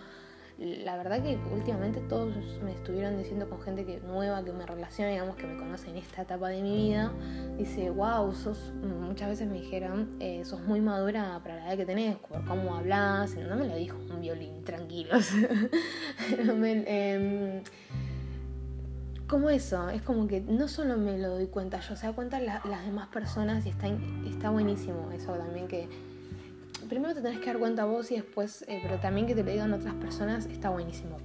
la 0.58 0.96
verdad 0.96 1.20
que 1.20 1.36
últimamente 1.52 2.00
todos 2.00 2.36
me 2.62 2.72
estuvieron 2.72 3.18
diciendo 3.18 3.48
con 3.48 3.60
gente 3.60 3.84
que 3.84 4.00
nueva 4.00 4.44
que 4.44 4.52
me 4.52 4.64
relaciona, 4.64 5.10
digamos, 5.10 5.36
que 5.36 5.46
me 5.46 5.56
conoce 5.56 5.90
en 5.90 5.96
esta 5.96 6.22
etapa 6.22 6.48
de 6.48 6.62
mi 6.62 6.88
vida, 6.88 7.12
dice, 7.58 7.90
wow, 7.90 8.32
sos, 8.32 8.72
muchas 8.82 9.30
veces 9.30 9.48
me 9.48 9.60
dijeron, 9.60 10.16
eh, 10.20 10.44
sos 10.44 10.62
muy 10.62 10.80
madura 10.80 11.40
para 11.42 11.56
la 11.56 11.68
edad 11.68 11.76
que 11.76 11.86
tenés, 11.86 12.16
por 12.16 12.44
cómo 12.44 12.76
hablas, 12.76 13.34
no 13.34 13.56
me 13.56 13.66
lo 13.66 13.74
dijo 13.74 13.98
un 14.10 14.20
violín, 14.20 14.64
tranquilos. 14.64 15.30
Em, 16.86 17.62
como 19.26 19.50
eso, 19.50 19.88
es 19.90 20.02
como 20.02 20.28
que 20.28 20.40
no 20.40 20.68
solo 20.68 20.96
me 20.96 21.18
lo 21.18 21.30
doy 21.30 21.46
cuenta 21.46 21.80
yo, 21.80 21.96
se 21.96 22.06
da 22.06 22.12
cuenta 22.12 22.40
las 22.40 22.84
demás 22.84 23.08
personas 23.08 23.66
y 23.66 23.70
está, 23.70 23.88
está 24.26 24.50
buenísimo 24.50 25.10
eso 25.12 25.32
también 25.32 25.66
que 25.66 25.88
primero 26.88 27.14
te 27.14 27.22
tenés 27.22 27.40
que 27.40 27.46
dar 27.46 27.58
cuenta 27.58 27.84
vos 27.84 28.10
y 28.10 28.16
después, 28.16 28.62
eh, 28.68 28.80
pero 28.82 28.98
también 28.98 29.26
que 29.26 29.34
te 29.34 29.42
lo 29.42 29.50
digan 29.50 29.72
otras 29.72 29.94
personas 29.94 30.46
está 30.46 30.70
buenísimo. 30.70 31.16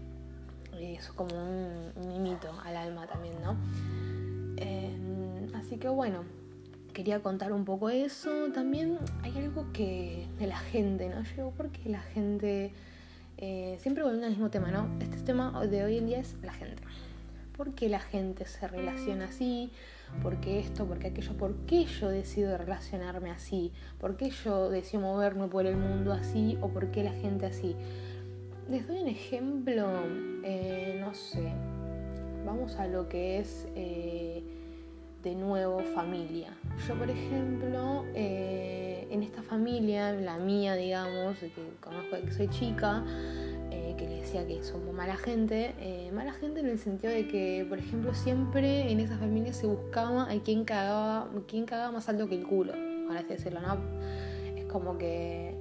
Es 0.79 1.09
como 1.09 1.35
un, 1.35 1.91
mimito 2.07 2.51
al 2.63 2.77
alma 2.77 3.05
también, 3.07 3.35
¿no? 3.43 3.57
Em, 4.57 5.53
así 5.55 5.77
que 5.77 5.89
bueno, 5.89 6.23
quería 6.93 7.21
contar 7.21 7.51
un 7.51 7.65
poco 7.65 7.89
eso. 7.89 8.51
También 8.53 8.97
hay 9.23 9.37
algo 9.37 9.71
que 9.73 10.27
de 10.37 10.47
la 10.47 10.57
gente, 10.57 11.09
¿no? 11.09 11.23
Yo 11.35 11.51
porque 11.55 11.89
la 11.89 12.01
gente, 12.01 12.71
eh, 13.37 13.77
siempre 13.79 14.03
volviendo 14.03 14.27
al 14.27 14.33
mismo 14.33 14.49
tema, 14.49 14.71
¿no? 14.71 14.89
Este 14.99 15.17
tema 15.17 15.65
de 15.65 15.83
hoy 15.83 15.97
en 15.97 16.07
día 16.07 16.19
es 16.19 16.35
la 16.41 16.53
gente. 16.53 16.81
¿Por 17.59 17.75
qué 17.75 17.89
la 17.89 17.99
gente 17.99 18.45
se 18.45 18.69
relaciona 18.69 19.25
así? 19.25 19.69
¿Por 20.23 20.39
qué 20.39 20.59
esto? 20.59 20.85
¿Por 20.85 20.97
qué 20.97 21.07
aquello? 21.07 21.33
¿Por 21.33 21.55
qué 21.65 21.83
yo 21.83 22.07
decido 22.07 22.57
relacionarme 22.57 23.31
así? 23.31 23.73
¿Por 23.99 24.15
qué 24.15 24.29
yo 24.29 24.69
decido 24.69 25.01
moverme 25.01 25.49
por 25.49 25.65
el 25.65 25.75
mundo 25.75 26.13
así? 26.13 26.57
¿O 26.61 26.69
por 26.69 26.89
qué 26.91 27.03
la 27.03 27.11
gente 27.11 27.47
así? 27.47 27.75
Les 28.69 28.87
doy 28.87 29.01
un 29.01 29.09
ejemplo, 29.09 29.89
eh, 30.45 30.99
no 31.01 31.13
sé, 31.13 31.51
vamos 32.45 32.77
a 32.77 32.87
lo 32.87 33.09
que 33.09 33.39
es 33.39 33.67
eh, 33.75 34.41
de 35.21 35.35
nuevo 35.35 35.79
familia. 35.93 36.53
Yo, 36.87 36.95
por 36.95 37.09
ejemplo, 37.09 38.05
eh, 38.15 39.05
en 39.11 39.21
esta 39.21 39.43
familia, 39.43 40.13
la 40.13 40.37
mía, 40.37 40.75
digamos, 40.75 41.37
que 41.39 41.51
conozco 41.81 42.15
que 42.23 42.31
soy 42.31 42.47
chica, 42.47 43.03
que 44.00 44.08
le 44.08 44.22
decía 44.22 44.48
que 44.48 44.63
somos 44.63 44.94
mala 44.94 45.18
gente, 45.18 45.75
eh, 45.77 46.10
mala 46.13 46.32
gente 46.32 46.62
en 46.62 46.68
el 46.68 46.79
sentido 46.79 47.12
de 47.12 47.27
que, 47.27 47.65
por 47.68 47.79
ejemplo, 47.79 48.13
siempre 48.13 48.89
en 48.89 49.01
esa 49.01 49.18
familia 49.18 49.51
se 49.51 49.68
buscaba 49.68 50.32
a 50.32 50.39
quien 50.39 50.63
cagaba, 50.63 51.29
quien 51.48 51.65
cagaba 51.65 51.91
más 51.91 52.08
alto 52.08 52.29
que 52.29 52.36
el 52.36 52.48
culo. 52.48 52.72
por 53.08 53.18
así 53.18 53.27
decirlo, 53.27 53.60
¿no? 53.60 53.77
Es 54.56 54.63
como 54.65 54.98
que 54.98 55.53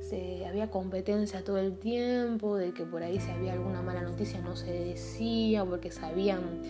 se, 0.00 0.46
había 0.46 0.70
competencia 0.70 1.44
todo 1.44 1.58
el 1.58 1.76
tiempo, 1.76 2.56
de 2.56 2.72
que 2.72 2.84
por 2.86 3.02
ahí 3.02 3.20
si 3.20 3.30
había 3.30 3.52
alguna 3.52 3.82
mala 3.82 4.00
noticia 4.00 4.40
no 4.40 4.56
se 4.56 4.72
decía, 4.72 5.62
porque 5.62 5.90
sabían 5.90 6.62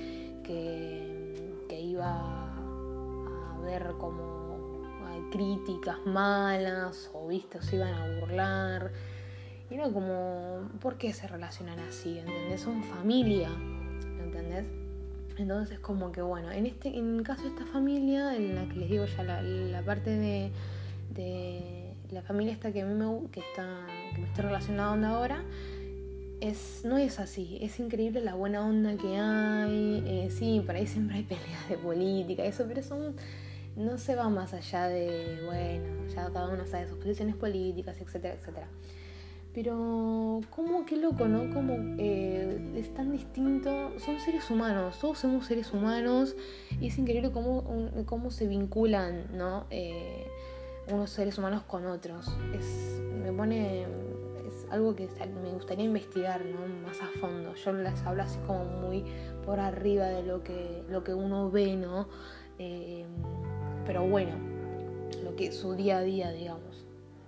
que, 0.42 1.36
que 1.68 1.80
iba 1.80 2.10
a 2.10 3.54
haber 3.58 3.92
como 3.98 4.42
críticas 5.30 5.98
malas 6.04 7.10
o 7.14 7.28
vistos 7.28 7.64
se 7.64 7.76
iban 7.76 7.94
a 7.94 8.20
burlar. 8.20 8.90
Y 9.72 9.76
era 9.76 9.90
como, 9.90 10.68
¿por 10.80 10.98
qué 10.98 11.14
se 11.14 11.26
relacionan 11.26 11.78
así? 11.78 12.18
¿Entendés? 12.18 12.60
Son 12.60 12.84
familia, 12.84 13.48
¿entendés? 14.22 14.66
Entonces 15.38 15.78
como 15.78 16.12
que 16.12 16.20
bueno, 16.20 16.52
en 16.52 16.66
este, 16.66 16.88
en 16.88 17.16
el 17.16 17.22
caso 17.22 17.44
de 17.44 17.48
esta 17.48 17.64
familia, 17.64 18.36
en 18.36 18.54
la 18.54 18.68
que 18.68 18.74
les 18.74 18.90
digo 18.90 19.06
ya 19.06 19.22
la, 19.22 19.82
parte 19.82 20.10
de, 20.10 20.50
de, 21.14 21.94
la 22.10 22.20
familia 22.20 22.52
esta 22.52 22.70
que 22.70 22.82
a 22.82 22.84
mí 22.84 22.92
me 22.92 23.30
que 23.30 23.40
está, 23.40 23.86
que 24.14 24.20
me 24.20 24.26
estoy 24.26 24.44
relacionando 24.44 25.06
ahora, 25.06 25.42
es, 26.42 26.82
no 26.84 26.98
es 26.98 27.18
así, 27.18 27.58
es 27.62 27.80
increíble 27.80 28.20
la 28.20 28.34
buena 28.34 28.66
onda 28.66 28.94
que 28.96 29.16
hay, 29.16 30.02
eh, 30.06 30.28
sí, 30.30 30.62
por 30.66 30.74
ahí 30.74 30.86
siempre 30.86 31.16
hay 31.16 31.22
peleas 31.22 31.66
de 31.70 31.78
política, 31.78 32.44
eso, 32.44 32.66
pero 32.68 32.82
son 32.82 33.16
no 33.74 33.96
se 33.96 34.16
va 34.16 34.28
más 34.28 34.52
allá 34.52 34.88
de, 34.88 35.40
bueno, 35.46 36.06
ya 36.14 36.30
cada 36.30 36.50
uno 36.50 36.66
sabe 36.66 36.88
sus 36.88 36.98
posiciones 36.98 37.36
políticas, 37.36 37.98
etcétera, 38.02 38.34
etcétera. 38.34 38.68
Pero, 39.54 40.40
¿cómo, 40.48 40.86
qué 40.86 40.96
loco, 40.96 41.28
¿no? 41.28 41.52
Como 41.52 41.74
eh, 41.98 42.72
es 42.74 42.94
tan 42.94 43.12
distinto, 43.12 43.92
son 43.98 44.18
seres 44.18 44.50
humanos, 44.50 44.98
todos 44.98 45.18
somos 45.18 45.44
seres 45.46 45.72
humanos 45.72 46.34
y 46.80 46.86
es 46.86 46.96
increíble 46.96 47.30
cómo, 47.32 47.90
cómo 48.06 48.30
se 48.30 48.46
vinculan, 48.46 49.26
¿no? 49.36 49.66
Eh, 49.68 50.26
unos 50.90 51.10
seres 51.10 51.36
humanos 51.36 51.64
con 51.64 51.84
otros. 51.86 52.34
Es, 52.54 52.98
me 53.22 53.30
pone, 53.30 53.82
es 53.82 54.66
algo 54.70 54.96
que 54.96 55.06
me 55.42 55.50
gustaría 55.50 55.84
investigar, 55.84 56.42
¿no? 56.46 56.66
Más 56.86 57.02
a 57.02 57.08
fondo. 57.20 57.54
Yo 57.54 57.72
les 57.74 58.02
hablo 58.04 58.22
así 58.22 58.38
como 58.46 58.64
muy 58.64 59.04
por 59.44 59.60
arriba 59.60 60.06
de 60.06 60.22
lo 60.22 60.42
que, 60.42 60.82
lo 60.88 61.04
que 61.04 61.12
uno 61.12 61.50
ve, 61.50 61.76
¿no? 61.76 62.08
Eh, 62.58 63.04
pero 63.84 64.06
bueno, 64.06 64.32
lo 65.22 65.36
que 65.36 65.52
su 65.52 65.74
día 65.74 65.98
a 65.98 66.02
día, 66.02 66.30
digamos. 66.30 66.71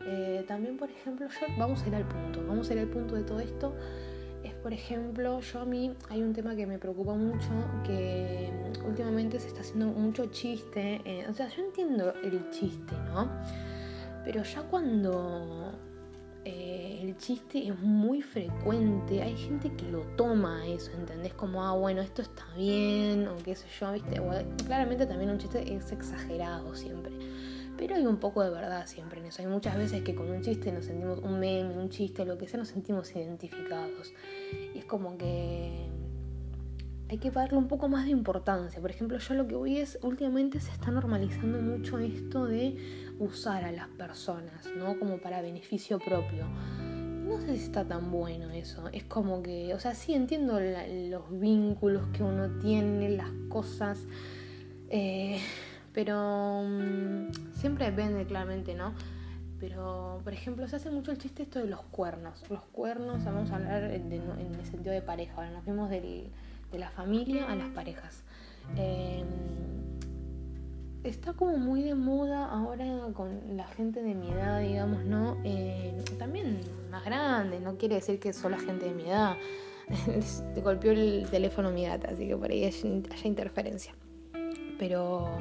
Eh, 0.07 0.45
también, 0.47 0.77
por 0.77 0.91
ejemplo, 0.91 1.27
yo, 1.29 1.47
vamos 1.59 1.83
a 1.83 1.89
ir 1.89 1.95
al 1.95 2.07
punto, 2.07 2.45
vamos 2.47 2.69
a 2.71 2.75
ir 2.75 2.79
al 2.81 2.89
punto 2.89 3.15
de 3.15 3.23
todo 3.23 3.41
esto. 3.41 3.75
Es, 4.43 4.53
por 4.55 4.73
ejemplo, 4.73 5.41
yo 5.41 5.61
a 5.61 5.65
mí 5.65 5.95
hay 6.11 6.23
un 6.23 6.35
tema 6.35 6.55
que 6.55 6.67
me 6.67 6.79
preocupa 6.79 7.15
mucho, 7.15 7.49
que 7.85 8.51
últimamente 8.87 9.41
se 9.41 9.49
está 9.49 9.61
haciendo 9.61 9.87
mucho 9.87 10.27
chiste. 10.27 11.01
Eh, 11.05 11.27
o 11.29 11.33
sea, 11.33 11.49
yo 11.49 11.65
entiendo 11.65 12.13
el 12.23 12.51
chiste, 12.51 12.95
¿no? 13.07 13.31
Pero 14.25 14.43
ya 14.43 14.63
cuando 14.63 15.73
eh, 16.45 16.99
el 17.03 17.17
chiste 17.17 17.69
es 17.69 17.79
muy 17.79 18.21
frecuente, 18.21 19.23
hay 19.23 19.35
gente 19.35 19.73
que 19.75 19.91
lo 19.91 20.01
toma 20.17 20.67
eso, 20.67 20.91
¿entendés? 20.93 21.33
Como, 21.33 21.63
ah, 21.63 21.73
bueno, 21.73 22.03
esto 22.03 22.21
está 22.21 22.45
bien, 22.55 23.27
o 23.29 23.37
qué 23.43 23.55
sé 23.55 23.67
yo, 23.81 23.93
¿viste? 23.93 24.21
claramente 24.67 25.07
también 25.07 25.31
un 25.31 25.39
chiste 25.39 25.75
es 25.75 25.91
exagerado 25.91 26.75
siempre. 26.75 27.13
Pero 27.77 27.97
hay 27.97 28.07
un 28.07 28.19
poco 28.19 28.43
de 28.43 28.51
verdad 28.51 28.87
siempre 28.87 29.21
en 29.21 29.27
eso. 29.27 29.43
Hay 29.43 29.49
muchas 29.49 29.77
veces 29.77 30.03
que 30.03 30.15
con 30.15 30.31
un 30.31 30.43
chiste 30.43 30.71
nos 30.73 30.85
sentimos, 30.85 31.19
un 31.21 31.41
meme, 31.41 31.77
un 31.77 31.89
chiste, 31.89 32.25
lo 32.25 32.39
que 32.39 32.47
sea, 32.49 32.59
nos 32.59 32.69
sentimos 32.69 33.15
identificados. 33.15 34.13
Y 34.75 34.79
es 34.79 34.85
como 34.85 35.19
que 35.19 35.89
hay 37.09 37.19
que 37.19 37.31
darle 37.31 37.59
un 37.59 37.69
poco 37.69 37.89
más 37.89 38.05
de 38.05 38.11
importancia. 38.11 38.81
Por 38.81 38.91
ejemplo, 38.91 39.19
yo 39.19 39.35
lo 39.35 39.47
que 39.47 39.55
voy 39.55 39.79
es, 39.79 39.99
últimamente 40.03 40.61
se 40.61 40.71
está 40.71 40.91
normalizando 40.91 41.61
mucho 41.61 41.99
esto 41.99 42.47
de 42.47 42.77
usar 43.19 43.65
a 43.65 43.73
las 43.73 43.89
personas, 43.89 44.67
¿no? 44.77 44.99
Como 44.99 45.19
para 45.19 45.43
beneficio 45.43 45.99
propio. 45.99 46.47
No 47.25 47.41
sé 47.41 47.57
si 47.57 47.65
está 47.65 47.85
tan 47.87 48.11
bueno 48.11 48.51
eso. 48.51 48.89
Es 48.93 49.05
como 49.05 49.43
que, 49.43 49.75
o 49.75 49.81
sea, 49.81 49.95
sí 49.95 50.15
entiendo 50.15 50.59
los 50.61 51.39
vínculos 51.39 52.07
que 52.09 52.23
uno 52.23 52.59
tiene, 52.59 53.11
las 53.11 53.31
cosas, 53.49 54.01
eh, 54.89 55.41
pero 55.93 56.65
mm, 56.65 57.29
siempre 57.65 57.87
depende 57.87 58.27
claramente, 58.27 58.75
¿no? 58.75 58.93
Pero, 59.59 60.21
por 60.23 60.35
ejemplo, 60.35 60.69
se 60.69 60.77
hace 60.77 60.91
mucho 60.91 61.13
el 61.13 61.17
chiste 61.17 61.45
esto 61.45 61.61
de 61.61 61.67
los 61.67 61.81
cuernos. 61.81 62.45
Los 62.51 62.61
cuernos, 62.61 63.25
vamos 63.25 63.51
a 63.51 63.57
hablar 63.57 63.85
en, 63.85 64.13
el 64.13 64.67
sentido 64.67 64.93
de 64.93 65.01
pareja. 65.01 65.33
Ahora 65.37 65.51
nos 65.51 65.65
vemos 65.65 65.89
de 65.89 66.29
la 66.73 66.91
familia 66.91 67.51
a 67.51 67.57
las 67.57 67.71
parejas. 67.71 68.23
Eh, 68.77 69.25
está 71.05 71.33
como 71.33 71.57
muy 71.57 71.85
de 71.85 71.95
moda 71.95 72.45
ahora 72.51 72.85
con 73.15 73.57
la 73.57 73.67
gente 73.69 74.03
de 74.03 74.15
mi 74.15 74.31
edad, 74.31 74.61
digamos, 74.61 75.03
¿no? 75.07 75.39
Eh, 75.43 76.05
también 76.19 76.61
más 76.91 77.03
grande, 77.03 77.61
no 77.61 77.79
quiere 77.79 77.95
decir 77.95 78.21
que 78.21 78.35
solo 78.35 78.59
gente 78.59 78.85
de 78.85 78.93
mi 78.93 79.09
edad. 79.09 79.37
Te 80.55 80.61
golpeó 80.61 80.93
el 80.93 81.27
teléfono 81.31 81.71
mi 81.71 81.87
gata, 81.87 82.11
así 82.11 82.29
que 82.29 82.37
por 82.37 82.51
ahí 82.51 82.67
haya 82.67 83.27
interferencia. 83.27 83.95
Pero 84.79 85.41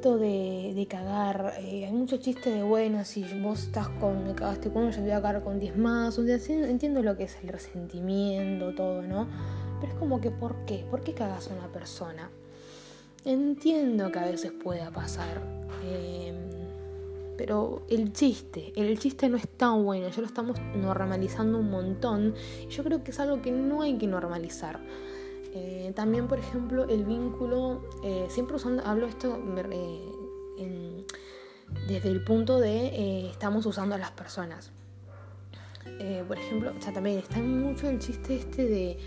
esto 0.00 0.16
de, 0.16 0.86
cagar, 0.88 1.56
eh, 1.58 1.84
hay 1.84 1.92
mucho 1.92 2.16
chiste 2.16 2.48
de 2.48 2.62
bueno, 2.62 3.04
si 3.04 3.22
vos 3.42 3.64
estás 3.64 3.90
con, 4.00 4.24
me 4.24 4.34
cagaste 4.34 4.70
con 4.70 4.84
uno, 4.84 4.92
yo 4.92 4.96
te 4.96 5.02
voy 5.02 5.10
a 5.10 5.20
cagar 5.20 5.44
con 5.44 5.60
10 5.60 5.76
más. 5.76 6.18
O 6.18 6.24
sea, 6.24 6.38
entiendo 6.48 7.02
lo 7.02 7.18
que 7.18 7.24
es 7.24 7.36
el 7.42 7.50
resentimiento, 7.50 8.74
todo, 8.74 9.02
¿no? 9.02 9.28
Pero 9.78 9.92
es 9.92 9.98
como 9.98 10.18
que, 10.18 10.30
¿por 10.30 10.64
qué? 10.64 10.86
¿Por 10.90 11.02
qué 11.02 11.12
cagas 11.12 11.50
a 11.50 11.54
una 11.54 11.66
persona? 11.70 12.30
Entiendo 13.26 14.10
que 14.10 14.18
a 14.20 14.24
veces 14.24 14.52
pueda 14.52 14.90
pasar. 14.90 15.42
Em, 15.86 16.34
pero 17.36 17.82
el 17.90 18.14
chiste, 18.14 18.72
el 18.76 18.98
chiste 18.98 19.28
no 19.28 19.36
está 19.36 19.68
bueno, 19.72 20.08
ya 20.08 20.22
lo 20.22 20.26
estamos 20.26 20.58
normalizando 20.76 21.58
un 21.58 21.70
montón. 21.70 22.34
Y 22.66 22.68
yo 22.68 22.82
creo 22.84 23.04
que 23.04 23.10
es 23.10 23.20
algo 23.20 23.42
que 23.42 23.52
no 23.52 23.82
hay 23.82 23.98
que 23.98 24.06
normalizar. 24.06 24.80
Eh, 25.52 25.92
también, 25.96 26.28
por 26.28 26.38
ejemplo, 26.38 26.88
el 26.88 27.04
vínculo, 27.04 27.82
eh, 28.04 28.26
siempre 28.28 28.56
usando, 28.56 28.84
hablo 28.84 29.06
esto 29.06 29.38
eh, 29.72 31.04
desde 31.88 32.08
el 32.08 32.22
punto 32.24 32.58
de 32.58 33.30
estamos 33.30 33.66
usando 33.66 33.94
a 33.94 33.98
las 33.98 34.10
personas. 34.12 34.70
por 36.28 36.38
ejemplo, 36.38 36.72
o 36.76 36.80
sea, 36.80 36.92
también 36.92 37.18
está 37.18 37.38
mucho 37.38 37.88
el 37.88 37.98
chiste 37.98 38.36
este 38.36 38.66
de 38.66 38.98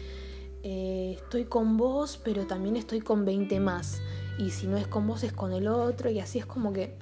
eh, 0.65 1.17
estoy 1.17 1.43
con 1.43 1.75
vos, 1.75 2.17
pero 2.23 2.47
también 2.47 2.77
estoy 2.77 3.01
con 3.01 3.25
20 3.25 3.59
más. 3.59 4.01
Y 4.37 4.49
si 4.49 4.65
no 4.65 4.77
es 4.77 4.87
con 4.87 5.05
vos, 5.05 5.23
es 5.23 5.33
con 5.33 5.51
el 5.51 5.67
otro. 5.67 6.09
Y 6.09 6.19
así 6.19 6.39
es 6.39 6.45
como 6.45 6.71
que, 6.71 6.97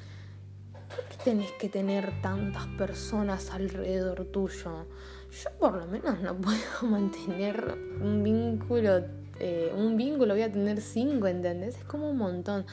¿por 0.73 1.05
qué 1.05 1.17
tenés 1.23 1.51
que 1.53 1.69
tener 1.69 2.21
tantas 2.21 2.65
personas 2.69 3.51
alrededor 3.51 4.25
tuyo? 4.25 4.87
Yo 5.31 5.49
por 5.59 5.77
lo 5.77 5.85
menos 5.87 6.19
no 6.21 6.35
puedo 6.35 6.57
mantener 6.89 7.77
un 8.01 8.23
vínculo. 8.23 9.20
Eh, 9.43 9.73
un 9.75 9.97
vínculo 9.97 10.35
voy 10.35 10.43
a 10.43 10.51
tener 10.51 10.79
cinco, 10.81 11.25
¿entendés? 11.25 11.77
Es 11.77 11.83
como 11.83 12.11
un 12.11 12.17
montón. 12.17 12.63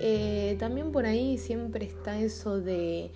Eh, 0.00 0.56
también 0.58 0.92
por 0.92 1.06
ahí 1.06 1.38
siempre 1.38 1.86
está 1.86 2.20
eso 2.20 2.60
de 2.60 3.10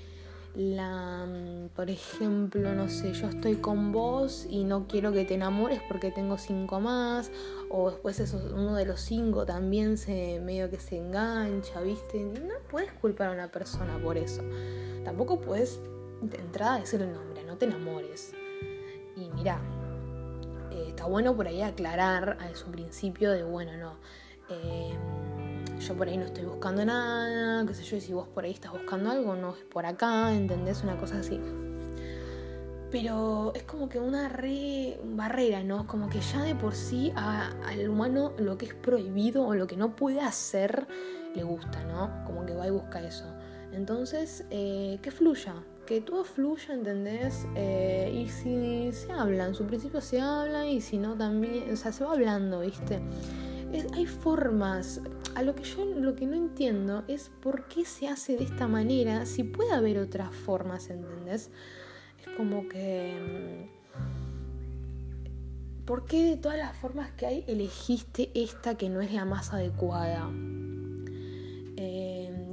la, 0.54 1.26
mm, 1.26 1.68
por 1.76 1.90
ejemplo, 1.90 2.74
no 2.74 2.88
sé, 2.88 3.12
yo 3.12 3.28
estoy 3.28 3.56
con 3.56 3.92
vos 3.92 4.46
y 4.48 4.64
no 4.64 4.88
quiero 4.88 5.12
que 5.12 5.26
te 5.26 5.34
enamores 5.34 5.80
porque 5.86 6.10
tengo 6.10 6.38
cinco 6.38 6.80
más, 6.80 7.30
o 7.68 7.90
después 7.90 8.18
eso, 8.20 8.40
uno 8.54 8.74
de 8.74 8.86
los 8.86 9.00
cinco 9.02 9.44
también 9.44 9.98
se 9.98 10.40
medio 10.40 10.70
que 10.70 10.80
se 10.80 10.96
engancha, 10.96 11.82
¿viste? 11.82 12.24
No 12.24 12.54
puedes 12.70 12.90
culpar 12.92 13.28
a 13.28 13.32
una 13.32 13.50
persona 13.50 14.00
por 14.02 14.16
eso. 14.16 14.42
Tampoco 15.04 15.40
puedes 15.40 15.78
de 16.22 16.38
entrada 16.38 16.80
decirle 16.80 17.06
nombre, 17.06 17.44
no 17.44 17.58
te 17.58 17.66
enamores. 17.66 18.32
Y 19.14 19.28
mira, 19.34 19.60
está 20.98 21.06
bueno 21.06 21.36
por 21.36 21.46
ahí 21.46 21.62
aclarar 21.62 22.38
a 22.40 22.56
su 22.56 22.72
principio 22.72 23.30
de, 23.30 23.44
bueno, 23.44 23.76
no. 23.76 23.92
Eh, 24.48 24.92
yo 25.78 25.94
por 25.96 26.08
ahí 26.08 26.16
no 26.16 26.24
estoy 26.24 26.44
buscando 26.44 26.84
nada, 26.84 27.64
qué 27.64 27.72
sé 27.72 27.84
yo, 27.84 27.98
y 27.98 28.00
si 28.00 28.12
vos 28.12 28.26
por 28.26 28.42
ahí 28.42 28.50
estás 28.50 28.72
buscando 28.72 29.08
algo, 29.08 29.36
no 29.36 29.50
es 29.50 29.62
por 29.62 29.86
acá, 29.86 30.34
¿entendés? 30.34 30.82
Una 30.82 30.98
cosa 30.98 31.20
así. 31.20 31.40
Pero 32.90 33.52
es 33.54 33.62
como 33.62 33.88
que 33.88 34.00
una 34.00 34.28
re 34.28 34.98
barrera, 35.04 35.62
¿no? 35.62 35.86
Como 35.86 36.08
que 36.08 36.20
ya 36.20 36.42
de 36.42 36.56
por 36.56 36.74
sí 36.74 37.12
al 37.14 37.88
humano 37.88 38.32
lo 38.36 38.58
que 38.58 38.66
es 38.66 38.74
prohibido 38.74 39.46
o 39.46 39.54
lo 39.54 39.68
que 39.68 39.76
no 39.76 39.94
puede 39.94 40.20
hacer 40.20 40.88
le 41.32 41.44
gusta, 41.44 41.84
¿no? 41.84 42.24
Como 42.26 42.44
que 42.44 42.54
va 42.54 42.66
y 42.66 42.70
busca 42.70 43.00
eso. 43.06 43.26
Entonces, 43.70 44.46
eh, 44.50 44.98
que 45.00 45.12
fluya, 45.12 45.62
que 45.88 46.02
todo 46.02 46.22
fluya, 46.22 46.74
¿entendés? 46.74 47.46
Eh, 47.54 48.12
y 48.14 48.28
si 48.28 48.92
se 48.92 49.10
habla, 49.10 49.46
en 49.46 49.54
su 49.54 49.64
principio 49.64 50.02
se 50.02 50.20
habla 50.20 50.66
y 50.66 50.82
si 50.82 50.98
no 50.98 51.16
también, 51.16 51.72
o 51.72 51.76
sea, 51.76 51.92
se 51.92 52.04
va 52.04 52.12
hablando, 52.12 52.60
¿viste? 52.60 53.00
hay 53.94 54.06
formas, 54.06 55.00
a 55.34 55.42
lo 55.42 55.54
que 55.54 55.62
yo 55.62 55.84
lo 55.86 56.14
que 56.14 56.26
no 56.26 56.36
entiendo 56.36 57.04
es 57.08 57.30
por 57.40 57.68
qué 57.68 57.86
se 57.86 58.06
hace 58.06 58.36
de 58.36 58.44
esta 58.44 58.68
manera, 58.68 59.24
si 59.24 59.44
puede 59.44 59.72
haber 59.72 59.98
otras 59.98 60.34
formas, 60.34 60.90
¿entendés? 60.90 61.50
Es 62.20 62.28
como 62.36 62.68
que... 62.68 63.68
Mm, 63.72 63.78
¿Por 65.86 66.04
qué 66.04 66.22
de 66.22 66.36
todas 66.36 66.58
las 66.58 66.76
formas 66.76 67.10
que 67.12 67.24
hay 67.24 67.44
elegiste 67.48 68.30
esta 68.34 68.76
que 68.76 68.90
no 68.90 69.00
es 69.00 69.10
la 69.12 69.24
más 69.24 69.54
adecuada? 69.54 70.28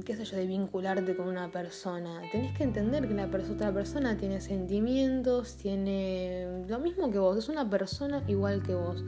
Qué 0.06 0.14
sé 0.14 0.24
yo, 0.24 0.36
de 0.36 0.46
vincularte 0.46 1.16
con 1.16 1.26
una 1.26 1.50
persona. 1.50 2.22
Tenés 2.30 2.56
que 2.56 2.62
entender 2.62 3.08
que 3.08 3.14
la 3.14 3.26
otra 3.26 3.74
persona 3.74 4.16
tiene 4.16 4.40
sentimientos, 4.40 5.56
tiene 5.56 6.64
lo 6.68 6.78
mismo 6.78 7.10
que 7.10 7.18
vos, 7.18 7.36
es 7.36 7.48
una 7.48 7.68
persona 7.68 8.22
igual 8.28 8.62
que 8.62 8.74
vos. 8.76 9.04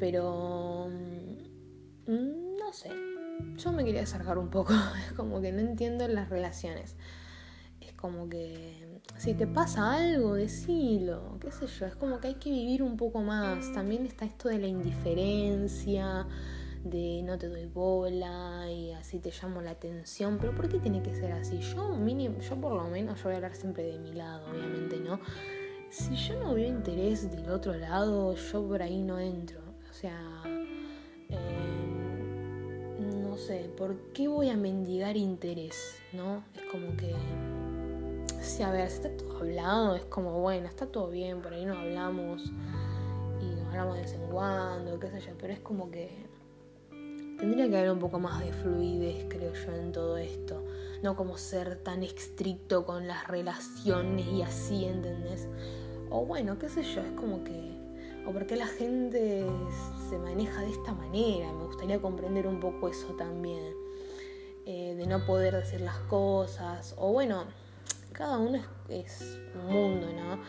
Pero... 0.00 0.88
Mm, 2.08 2.56
no 2.58 2.72
sé, 2.72 2.90
yo 3.56 3.72
me 3.72 3.84
quería 3.84 4.02
acercar 4.02 4.36
un 4.36 4.50
poco, 4.50 4.72
es 5.06 5.12
como 5.12 5.40
que 5.40 5.52
no 5.52 5.60
entiendo 5.60 6.08
las 6.08 6.28
relaciones. 6.28 6.96
Es 7.80 7.92
como 7.92 8.28
que 8.28 9.00
si 9.18 9.34
te 9.34 9.46
pasa 9.46 9.94
algo, 9.94 10.34
decilo, 10.34 11.38
qué 11.40 11.52
sé 11.52 11.68
yo, 11.68 11.86
es 11.86 11.94
como 11.94 12.18
que 12.18 12.28
hay 12.28 12.34
que 12.34 12.50
vivir 12.50 12.82
un 12.82 12.96
poco 12.96 13.22
más. 13.22 13.72
También 13.72 14.06
está 14.06 14.24
esto 14.24 14.48
de 14.48 14.58
la 14.58 14.66
indiferencia, 14.66 16.26
de 16.84 17.22
no 17.22 17.38
te 17.38 17.48
doy 17.48 17.64
bola 17.64 18.70
y 18.70 18.92
así 18.92 19.18
te 19.18 19.30
llamo 19.30 19.62
la 19.62 19.70
atención, 19.70 20.38
pero 20.38 20.54
¿por 20.54 20.68
qué 20.68 20.78
tiene 20.78 21.02
que 21.02 21.14
ser 21.14 21.32
así? 21.32 21.58
Yo 21.60 21.96
mínimo, 21.96 22.38
yo 22.40 22.56
por 22.56 22.74
lo 22.74 22.84
menos, 22.88 23.18
yo 23.18 23.24
voy 23.24 23.32
a 23.32 23.36
hablar 23.36 23.56
siempre 23.56 23.84
de 23.84 23.98
mi 23.98 24.12
lado, 24.12 24.50
obviamente, 24.50 24.98
¿no? 25.00 25.18
Si 25.88 26.14
yo 26.14 26.38
no 26.38 26.54
veo 26.54 26.68
interés 26.68 27.30
del 27.30 27.48
otro 27.50 27.74
lado, 27.74 28.34
yo 28.34 28.68
por 28.68 28.82
ahí 28.82 29.00
no 29.00 29.18
entro. 29.18 29.60
O 29.90 29.92
sea, 29.94 30.42
no 33.00 33.36
sé, 33.38 33.70
¿por 33.76 33.96
qué 34.12 34.28
voy 34.28 34.50
a 34.50 34.56
mendigar 34.56 35.16
interés? 35.16 35.98
¿No? 36.12 36.44
Es 36.54 36.62
como 36.70 36.94
que. 36.96 37.14
Sí, 38.42 38.62
a 38.62 38.70
ver, 38.70 38.90
si 38.90 38.96
está 38.96 39.16
todo 39.16 39.38
hablado, 39.38 39.96
es 39.96 40.04
como, 40.04 40.38
bueno, 40.40 40.68
está 40.68 40.86
todo 40.86 41.08
bien, 41.10 41.40
por 41.40 41.54
ahí 41.54 41.64
nos 41.64 41.78
hablamos 41.78 42.52
y 43.40 43.46
nos 43.54 43.68
hablamos 43.68 43.94
de 43.94 44.02
vez 44.02 44.12
en 44.12 44.26
cuando, 44.26 45.00
qué 45.00 45.08
sé 45.08 45.20
yo, 45.20 45.32
pero 45.38 45.54
es 45.54 45.60
como 45.60 45.90
que 45.90 46.33
tendría 47.38 47.68
que 47.68 47.76
haber 47.76 47.90
un 47.90 47.98
poco 47.98 48.18
más 48.18 48.44
de 48.44 48.52
fluidez, 48.52 49.26
creo 49.28 49.52
yo, 49.52 49.72
en 49.72 49.92
todo 49.92 50.16
esto. 50.16 50.64
No 51.02 51.16
como 51.16 51.36
ser 51.36 51.76
tan 51.76 52.02
estricto 52.02 52.84
con 52.84 53.06
las 53.06 53.28
relaciones 53.28 54.26
y 54.26 54.42
así, 54.42 54.84
¿entendés? 54.84 55.48
O 56.10 56.24
bueno, 56.24 56.58
qué 56.58 56.68
sé 56.68 56.82
yo, 56.82 57.00
es 57.00 57.12
como 57.12 57.44
que 57.44 57.74
o 58.26 58.32
por 58.32 58.46
qué 58.46 58.56
la 58.56 58.66
gente 58.66 59.46
se 60.08 60.18
maneja 60.18 60.62
de 60.62 60.70
esta 60.70 60.94
manera. 60.94 61.52
Me 61.52 61.64
gustaría 61.64 62.00
comprender 62.00 62.46
un 62.46 62.60
poco 62.60 62.88
eso 62.88 63.08
también, 63.18 63.74
eh, 64.66 64.94
de 64.96 65.06
no 65.06 65.24
poder 65.26 65.54
decir 65.54 65.80
las 65.80 65.98
cosas, 66.00 66.94
o 66.96 67.12
bueno, 67.12 67.44
cada 68.12 68.38
uno 68.38 68.62
es, 68.88 69.38
un 69.54 69.72
mundo, 69.72 70.06
¿no? 70.12 70.40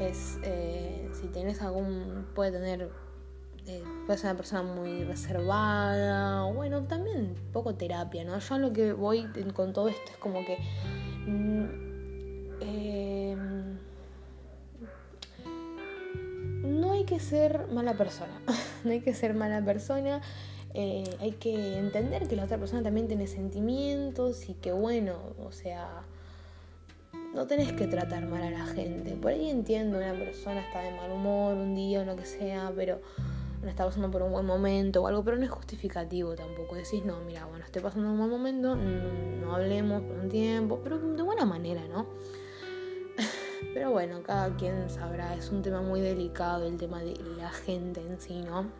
Es, 0.00 0.38
eh, 0.42 1.10
si 1.12 1.26
tienes 1.28 1.60
algún, 1.60 2.26
puede 2.34 2.52
tener, 2.52 2.90
eh, 3.68 3.82
puede 4.06 4.18
ser 4.18 4.30
una 4.30 4.36
persona 4.36 4.62
muy 4.62 5.04
reservada, 5.04 6.44
bueno, 6.52 6.82
también 6.84 7.34
poco 7.52 7.74
terapia, 7.74 8.24
¿no? 8.24 8.38
Yo 8.38 8.58
lo 8.58 8.72
que 8.72 8.92
voy 8.92 9.26
con 9.54 9.72
todo 9.72 9.88
esto 9.88 10.10
es 10.10 10.16
como 10.18 10.44
que... 10.44 10.58
Mm, 11.26 11.88
que 17.08 17.20
ser 17.20 17.68
mala 17.68 17.94
persona, 17.94 18.38
no 18.84 18.90
hay 18.90 19.00
que 19.00 19.14
ser 19.14 19.32
mala 19.32 19.64
persona, 19.64 20.20
eh, 20.74 21.04
hay 21.20 21.32
que 21.32 21.78
entender 21.78 22.28
que 22.28 22.36
la 22.36 22.44
otra 22.44 22.58
persona 22.58 22.82
también 22.82 23.08
tiene 23.08 23.26
sentimientos 23.26 24.46
y 24.50 24.54
que 24.54 24.72
bueno, 24.72 25.16
o 25.42 25.50
sea, 25.50 26.02
no 27.34 27.46
tenés 27.46 27.72
que 27.72 27.86
tratar 27.86 28.26
mal 28.26 28.42
a 28.42 28.50
la 28.50 28.66
gente. 28.66 29.12
Por 29.12 29.32
ahí 29.32 29.48
entiendo, 29.48 29.96
una 29.96 30.12
persona 30.12 30.60
está 30.60 30.82
de 30.82 30.90
mal 30.92 31.10
humor 31.10 31.54
un 31.54 31.74
día 31.74 32.02
o 32.02 32.04
lo 32.04 32.14
que 32.14 32.26
sea, 32.26 32.72
pero 32.76 33.00
no 33.62 33.68
está 33.68 33.84
pasando 33.84 34.10
por 34.10 34.22
un 34.22 34.32
buen 34.32 34.46
momento 34.46 35.02
o 35.02 35.06
algo, 35.06 35.24
pero 35.24 35.36
no 35.36 35.44
es 35.44 35.50
justificativo 35.50 36.34
tampoco. 36.34 36.76
Decís, 36.76 37.04
no, 37.04 37.20
mira, 37.20 37.44
bueno, 37.46 37.64
estoy 37.64 37.82
pasando 37.82 38.10
un 38.10 38.18
buen 38.18 38.30
momento, 38.30 38.76
no, 38.76 39.12
no 39.40 39.54
hablemos 39.54 40.02
por 40.02 40.18
un 40.18 40.28
tiempo, 40.28 40.80
pero 40.82 40.98
de 40.98 41.22
buena 41.22 41.44
manera, 41.44 41.82
¿no? 41.88 42.06
Pero 43.74 43.90
bueno, 43.90 44.22
cada 44.22 44.56
quien 44.56 44.88
sabrá, 44.88 45.34
es 45.34 45.50
un 45.50 45.62
tema 45.62 45.82
muy 45.82 46.00
delicado 46.00 46.64
el 46.64 46.76
tema 46.76 47.02
de 47.02 47.14
la 47.36 47.50
gente 47.50 48.00
en 48.00 48.20
sí, 48.20 48.40
¿no? 48.42 48.70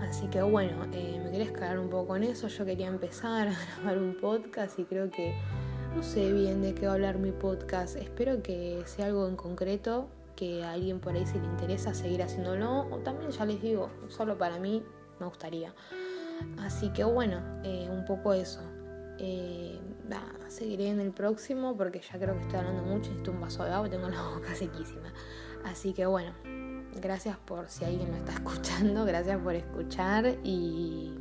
Así 0.00 0.28
que 0.28 0.40
bueno, 0.40 0.86
eh, 0.92 1.20
me 1.22 1.30
querés 1.30 1.52
caer 1.52 1.78
un 1.78 1.90
poco 1.90 2.16
en 2.16 2.24
eso. 2.24 2.48
Yo 2.48 2.64
quería 2.64 2.88
empezar 2.88 3.48
a 3.48 3.54
grabar 3.76 3.98
un 3.98 4.16
podcast 4.16 4.78
y 4.78 4.84
creo 4.84 5.10
que 5.10 5.34
no 5.94 6.02
sé 6.02 6.32
bien 6.32 6.62
de 6.62 6.74
qué 6.74 6.86
va 6.86 6.92
a 6.92 6.94
hablar 6.94 7.18
mi 7.18 7.32
podcast. 7.32 7.96
Espero 7.96 8.42
que 8.42 8.82
sea 8.86 9.06
algo 9.06 9.28
en 9.28 9.36
concreto, 9.36 10.08
que 10.36 10.64
a 10.64 10.72
alguien 10.72 11.00
por 11.00 11.14
ahí 11.14 11.26
se 11.26 11.38
le 11.38 11.46
interesa 11.46 11.94
seguir 11.94 12.22
haciéndolo. 12.22 12.88
O 12.90 12.98
también 12.98 13.30
ya 13.30 13.44
les 13.44 13.60
digo, 13.60 13.90
solo 14.08 14.36
para 14.38 14.58
mí 14.58 14.82
me 15.18 15.26
gustaría. 15.26 15.74
Así 16.58 16.90
que 16.90 17.04
bueno, 17.04 17.42
eh, 17.64 17.88
un 17.90 18.04
poco 18.04 18.32
eso. 18.32 18.60
Eh, 19.18 19.78
seguiré 20.50 20.88
en 20.88 21.00
el 21.00 21.12
próximo 21.12 21.76
porque 21.76 22.00
ya 22.00 22.18
creo 22.18 22.34
que 22.34 22.42
estoy 22.42 22.58
hablando 22.58 22.82
mucho, 22.82 23.10
necesito 23.10 23.30
un 23.30 23.40
vaso 23.40 23.64
de 23.64 23.70
agua, 23.70 23.88
tengo 23.88 24.08
la 24.08 24.22
boca 24.22 24.54
sequísima. 24.54 25.12
Así 25.64 25.92
que 25.92 26.06
bueno, 26.06 26.32
gracias 27.00 27.36
por 27.38 27.68
si 27.68 27.84
alguien 27.84 28.10
me 28.10 28.18
está 28.18 28.32
escuchando, 28.34 29.04
gracias 29.04 29.38
por 29.40 29.54
escuchar 29.54 30.38
y 30.44 31.14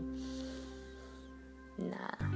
nada. 1.78 2.29